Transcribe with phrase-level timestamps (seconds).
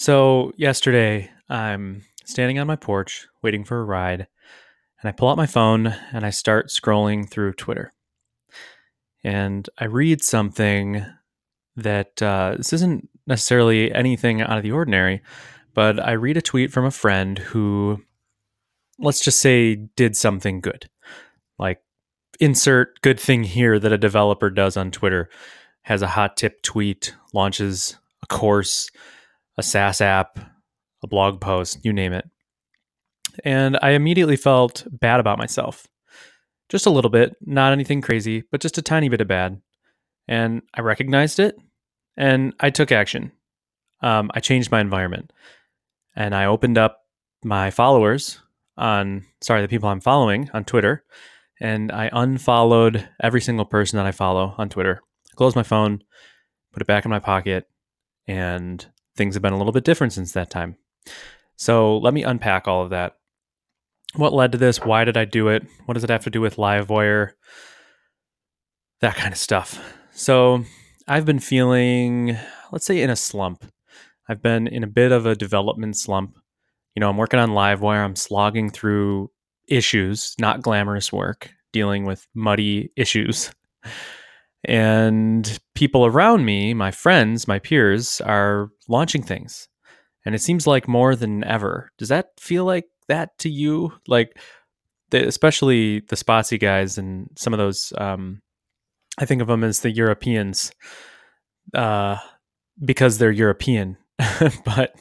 [0.00, 4.28] So, yesterday, I'm standing on my porch waiting for a ride,
[5.02, 7.92] and I pull out my phone and I start scrolling through Twitter.
[9.22, 11.04] And I read something
[11.76, 15.20] that uh, this isn't necessarily anything out of the ordinary,
[15.74, 18.02] but I read a tweet from a friend who,
[18.98, 20.88] let's just say, did something good.
[21.58, 21.82] Like,
[22.40, 25.28] insert good thing here that a developer does on Twitter
[25.82, 28.90] has a hot tip tweet, launches a course,
[29.60, 30.38] a SaaS app,
[31.02, 32.28] a blog post, you name it.
[33.44, 35.86] And I immediately felt bad about myself.
[36.70, 39.60] Just a little bit, not anything crazy, but just a tiny bit of bad.
[40.26, 41.56] And I recognized it
[42.16, 43.32] and I took action.
[44.02, 45.30] Um, I changed my environment
[46.16, 47.02] and I opened up
[47.44, 48.40] my followers
[48.78, 51.04] on, sorry, the people I'm following on Twitter.
[51.60, 55.02] And I unfollowed every single person that I follow on Twitter.
[55.36, 56.02] Closed my phone,
[56.72, 57.68] put it back in my pocket,
[58.26, 58.86] and
[59.20, 60.76] things have been a little bit different since that time.
[61.56, 63.16] So let me unpack all of that.
[64.14, 64.80] What led to this?
[64.80, 65.62] Why did I do it?
[65.84, 67.32] What does it have to do with Livewire?
[69.02, 69.78] That kind of stuff.
[70.12, 70.64] So
[71.06, 72.34] I've been feeling,
[72.72, 73.70] let's say, in a slump.
[74.26, 76.38] I've been in a bit of a development slump.
[76.94, 79.30] You know, I'm working on Livewire, I'm slogging through
[79.68, 83.52] issues, not glamorous work, dealing with muddy issues.
[84.64, 89.68] And people around me, my friends, my peers, are launching things.
[90.24, 91.90] And it seems like more than ever.
[91.98, 93.92] Does that feel like that to you?
[94.06, 94.38] Like,
[95.10, 98.42] the, especially the Spatie guys and some of those, um,
[99.18, 100.72] I think of them as the Europeans
[101.74, 102.16] uh,
[102.84, 103.96] because they're European.
[104.64, 104.94] but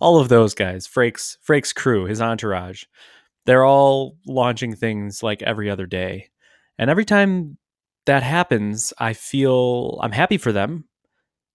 [0.00, 2.84] all of those guys, Freek's, Freek's crew, his entourage,
[3.46, 6.28] they're all launching things like every other day.
[6.78, 7.56] And every time
[8.06, 10.84] that happens, I feel I'm happy for them.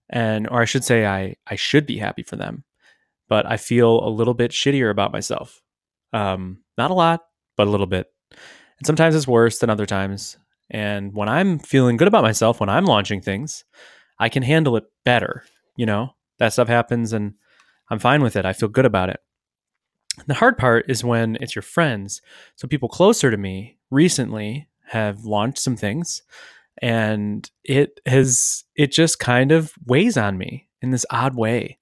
[0.09, 2.63] And or I should say I I should be happy for them.
[3.30, 5.61] But I feel a little bit shittier about myself.
[6.13, 7.22] Um not a lot,
[7.55, 8.07] but a little bit.
[8.31, 10.38] And sometimes it's worse than other times.
[10.69, 13.63] And when I'm feeling good about myself, when I'm launching things,
[14.19, 15.44] I can handle it better.
[15.78, 17.33] You know, that stuff happens and
[17.89, 18.45] I'm fine with it.
[18.45, 19.19] I feel good about it.
[20.28, 22.22] The hard part is when it's your friends.
[22.56, 26.22] So people closer to me recently have launched some things
[26.81, 31.78] and it has it just kind of weighs on me in this odd way.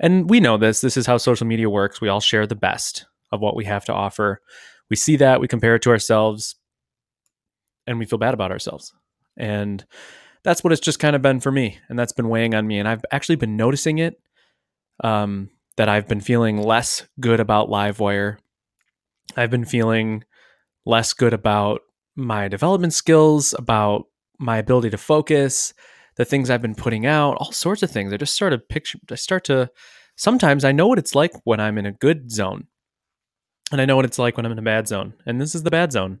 [0.00, 0.80] And we know this.
[0.80, 2.00] This is how social media works.
[2.00, 4.40] We all share the best of what we have to offer.
[4.88, 6.56] We see that, we compare it to ourselves,
[7.86, 8.92] and we feel bad about ourselves.
[9.36, 9.84] And
[10.42, 11.78] that's what it's just kind of been for me.
[11.88, 12.78] And that's been weighing on me.
[12.78, 14.18] And I've actually been noticing it
[15.04, 18.38] um, that I've been feeling less good about Livewire.
[19.36, 20.24] I've been feeling
[20.86, 21.82] less good about
[22.20, 24.04] my development skills, about
[24.38, 25.74] my ability to focus,
[26.16, 28.12] the things I've been putting out, all sorts of things.
[28.12, 29.70] I just start to picture, I start to,
[30.16, 32.66] sometimes I know what it's like when I'm in a good zone.
[33.72, 35.14] And I know what it's like when I'm in a bad zone.
[35.26, 36.20] And this is the bad zone.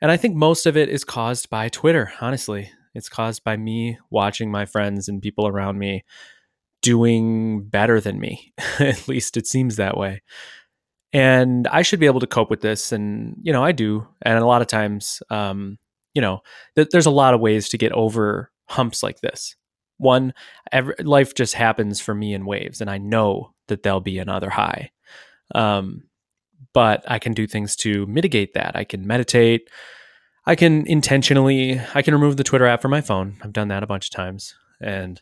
[0.00, 2.70] And I think most of it is caused by Twitter, honestly.
[2.94, 6.04] It's caused by me watching my friends and people around me
[6.82, 8.52] doing better than me.
[8.78, 10.22] At least it seems that way
[11.16, 12.92] and I should be able to cope with this.
[12.92, 14.06] And you know, I do.
[14.20, 15.78] And a lot of times, um,
[16.12, 16.40] you know,
[16.76, 19.56] th- there's a lot of ways to get over humps like this.
[19.96, 20.34] One,
[20.72, 24.50] every, life just happens for me in waves, and I know that there'll be another
[24.50, 24.90] high.
[25.54, 26.02] Um,
[26.74, 28.76] but I can do things to mitigate that.
[28.76, 29.70] I can meditate.
[30.44, 31.80] I can intentionally.
[31.94, 33.38] I can remove the Twitter app from my phone.
[33.42, 35.18] I've done that a bunch of times, and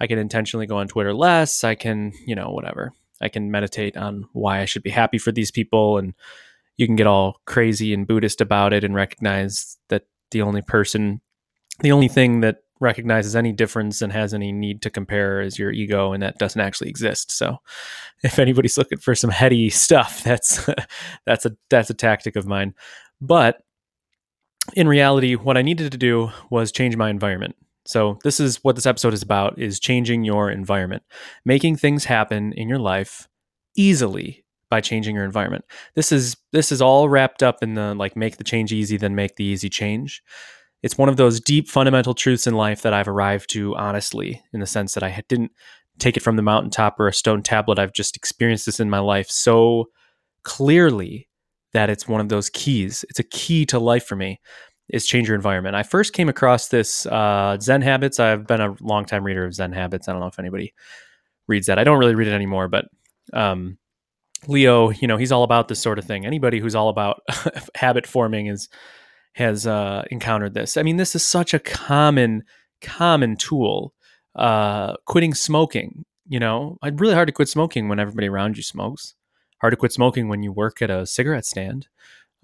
[0.00, 1.64] I can intentionally go on Twitter less.
[1.64, 2.94] I can, you know, whatever.
[3.20, 6.14] I can meditate on why I should be happy for these people and
[6.76, 11.20] you can get all crazy and Buddhist about it and recognize that the only person,
[11.80, 15.72] the only thing that recognizes any difference and has any need to compare is your
[15.72, 17.32] ego, and that doesn't actually exist.
[17.32, 17.58] So,
[18.22, 20.68] if anybody's looking for some heady stuff, that's
[21.26, 22.74] that's a that's a tactic of mine.
[23.20, 23.62] But
[24.74, 27.56] in reality, what I needed to do was change my environment.
[27.88, 31.02] So this is what this episode is about is changing your environment.
[31.46, 33.26] Making things happen in your life
[33.78, 35.64] easily by changing your environment.
[35.94, 39.14] This is this is all wrapped up in the like make the change easy then
[39.14, 40.22] make the easy change.
[40.82, 44.60] It's one of those deep fundamental truths in life that I've arrived to honestly in
[44.60, 45.52] the sense that I didn't
[45.98, 47.78] take it from the mountaintop or a stone tablet.
[47.78, 49.86] I've just experienced this in my life so
[50.42, 51.26] clearly
[51.72, 53.02] that it's one of those keys.
[53.08, 54.40] It's a key to life for me
[54.88, 55.76] is change your environment.
[55.76, 58.18] I first came across this uh, Zen Habits.
[58.18, 60.08] I've been a long time reader of Zen Habits.
[60.08, 60.74] I don't know if anybody
[61.46, 61.78] reads that.
[61.78, 62.86] I don't really read it anymore, but
[63.32, 63.78] um,
[64.46, 66.24] Leo, you know, he's all about this sort of thing.
[66.24, 67.22] Anybody who's all about
[67.74, 68.68] habit forming is
[69.34, 70.76] has uh, encountered this.
[70.76, 72.44] I mean, this is such a common
[72.80, 73.92] common tool.
[74.34, 78.62] Uh, quitting smoking, you know, it's really hard to quit smoking when everybody around you
[78.62, 79.14] smokes.
[79.60, 81.88] Hard to quit smoking when you work at a cigarette stand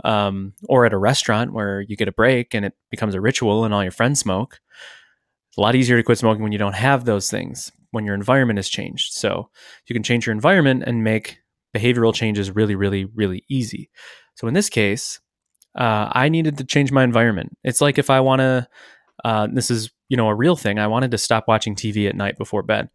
[0.02, 3.64] um, or at a restaurant where you get a break and it becomes a ritual
[3.64, 4.60] and all your friends smoke.
[5.50, 8.14] It's a lot easier to quit smoking when you don't have those things, when your
[8.14, 9.12] environment has changed.
[9.12, 9.50] So
[9.86, 11.38] you can change your environment and make
[11.74, 13.90] behavioral changes really, really, really easy.
[14.34, 15.20] So in this case,
[15.76, 17.56] uh, I needed to change my environment.
[17.62, 18.68] It's like if I want to,
[19.24, 20.78] uh, this is you know a real thing.
[20.78, 22.90] I wanted to stop watching TV at night before bed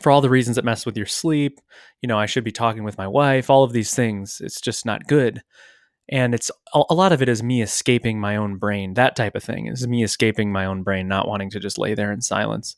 [0.00, 1.60] for all the reasons that mess with your sleep.
[2.02, 3.50] You know, I should be talking with my wife.
[3.50, 4.40] All of these things.
[4.40, 5.42] It's just not good
[6.10, 8.94] and it's a lot of it is me escaping my own brain.
[8.94, 11.94] That type of thing is me escaping my own brain not wanting to just lay
[11.94, 12.76] there in silence.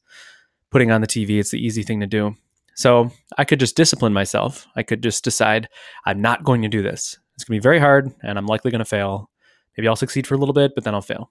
[0.70, 2.36] Putting on the tv it's the easy thing to do.
[2.74, 4.66] So i could just discipline myself.
[4.76, 5.68] I could just decide
[6.04, 7.18] i'm not going to do this.
[7.34, 9.30] It's going to be very hard and i'm likely going to fail.
[9.76, 11.30] Maybe i'll succeed for a little bit but then i'll fail.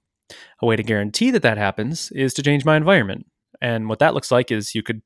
[0.62, 3.28] A way to guarantee that that happens is to change my environment.
[3.62, 5.04] And what that looks like is you could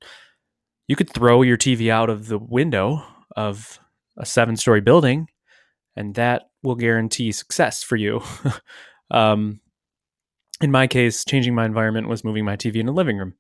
[0.88, 3.04] you could throw your tv out of the window
[3.36, 3.80] of
[4.18, 5.28] a seven story building
[5.96, 8.22] and that will guarantee success for you.
[9.12, 9.60] um,
[10.62, 13.34] in my case, changing my environment was moving my TV in the living room.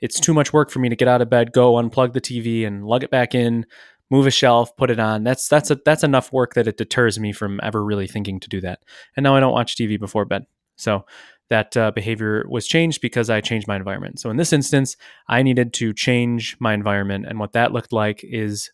[0.00, 2.66] It's too much work for me to get out of bed, go unplug the TV,
[2.66, 3.64] and lug it back in,
[4.10, 5.24] move a shelf, put it on.
[5.24, 8.48] That's that's a, that's enough work that it deters me from ever really thinking to
[8.48, 8.80] do that.
[9.16, 10.44] And now I don't watch TV before bed.
[10.76, 11.06] So
[11.48, 14.18] that uh, behavior was changed because I changed my environment.
[14.18, 14.96] So in this instance,
[15.28, 18.70] I needed to change my environment, and what that looked like is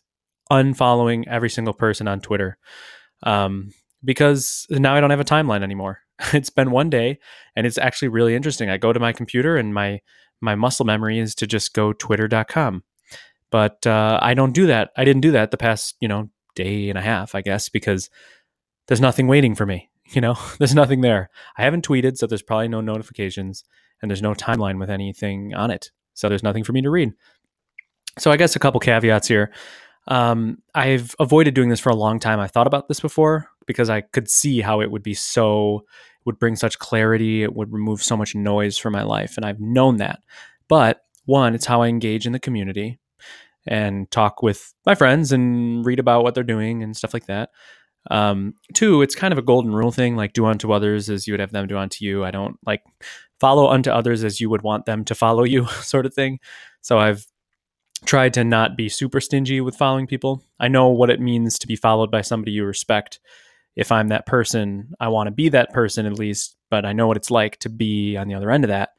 [0.51, 2.57] unfollowing every single person on Twitter
[3.23, 3.71] um,
[4.03, 5.99] because now I don't have a timeline anymore.
[6.33, 7.19] it's been one day,
[7.55, 8.69] and it's actually really interesting.
[8.69, 10.01] I go to my computer, and my
[10.41, 12.83] my muscle memory is to just go twitter.com.
[13.49, 14.91] But uh, I don't do that.
[14.97, 18.09] I didn't do that the past you know day and a half, I guess, because
[18.87, 19.89] there's nothing waiting for me.
[20.09, 21.29] You know, there's nothing there.
[21.57, 23.63] I haven't tweeted, so there's probably no notifications,
[24.01, 25.91] and there's no timeline with anything on it.
[26.13, 27.13] So there's nothing for me to read.
[28.19, 29.51] So I guess a couple caveats here.
[30.07, 32.39] Um, I've avoided doing this for a long time.
[32.39, 35.85] I thought about this before because I could see how it would be so
[36.25, 37.43] would bring such clarity.
[37.43, 40.19] It would remove so much noise from my life, and I've known that.
[40.67, 42.99] But one, it's how I engage in the community
[43.65, 47.49] and talk with my friends and read about what they're doing and stuff like that.
[48.11, 51.33] Um, two, it's kind of a golden rule thing, like do unto others as you
[51.33, 52.25] would have them do unto you.
[52.25, 52.83] I don't like
[53.39, 56.39] follow unto others as you would want them to follow you, sort of thing.
[56.81, 57.25] So I've
[58.05, 60.43] tried to not be super stingy with following people.
[60.59, 63.19] I know what it means to be followed by somebody you respect.
[63.75, 67.07] If I'm that person, I want to be that person at least, but I know
[67.07, 68.91] what it's like to be on the other end of that.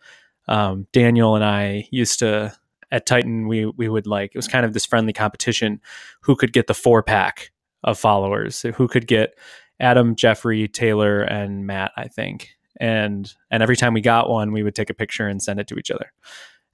[0.48, 2.54] Um, Daniel and I used to
[2.90, 5.80] at Tighten, we we would like it was kind of this friendly competition
[6.20, 7.50] who could get the four pack
[7.82, 9.36] of followers, who could get
[9.80, 12.50] Adam, Jeffrey, Taylor, and Matt, I think.
[12.80, 15.66] And and every time we got one, we would take a picture and send it
[15.68, 16.12] to each other.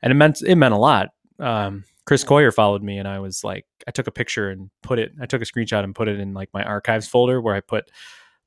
[0.02, 1.08] And it meant it meant a lot.
[1.38, 4.99] Um, Chris Coyier followed me and I was like, I took a picture and put
[4.99, 7.61] it, I took a screenshot and put it in like my archives folder where I
[7.61, 7.91] put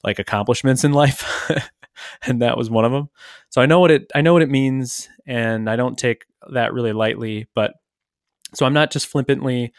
[0.04, 1.50] like accomplishments in life.
[2.24, 3.10] and that was one of them.
[3.50, 6.74] So I know what it, I know what it means and I don't take that
[6.74, 7.74] really lightly, but
[8.54, 9.72] so I'm not just flippantly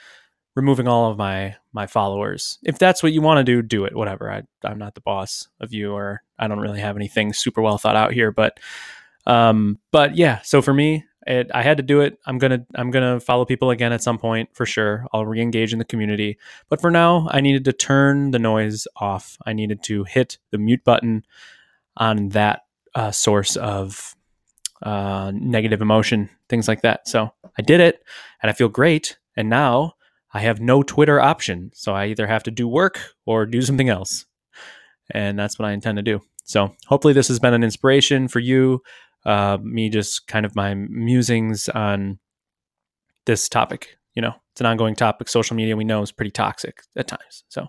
[0.56, 2.58] removing all of my, my followers.
[2.62, 4.30] If that's what you want to do, do it, whatever.
[4.30, 7.76] I, I'm not the boss of you or I don't really have anything super well
[7.76, 8.58] thought out here, but,
[9.26, 12.18] um, but yeah, so for me, it, I had to do it.
[12.26, 15.06] I'm gonna I'm gonna follow people again at some point for sure.
[15.12, 16.38] I'll re-engage in the community,
[16.68, 19.38] but for now, I needed to turn the noise off.
[19.46, 21.24] I needed to hit the mute button
[21.96, 22.62] on that
[22.94, 24.14] uh, source of
[24.82, 27.08] uh, negative emotion, things like that.
[27.08, 28.02] So I did it,
[28.42, 29.18] and I feel great.
[29.36, 29.94] And now
[30.32, 33.88] I have no Twitter option, so I either have to do work or do something
[33.88, 34.26] else,
[35.10, 36.20] and that's what I intend to do.
[36.44, 38.82] So hopefully, this has been an inspiration for you
[39.24, 42.18] uh, me just kind of my musings on
[43.26, 43.96] this topic.
[44.14, 45.28] You know, it's an ongoing topic.
[45.28, 47.44] Social media we know is pretty toxic at times.
[47.48, 47.66] So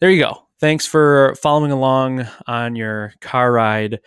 [0.00, 0.46] there you go.
[0.60, 4.00] Thanks for following along on your car ride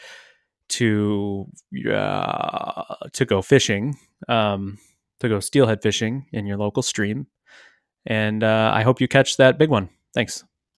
[0.70, 1.46] to
[1.94, 4.78] uh, to go fishing, um,
[5.20, 7.28] to go steelhead fishing in your local stream.
[8.06, 9.90] And uh, I hope you catch that big one.
[10.14, 10.44] Thanks.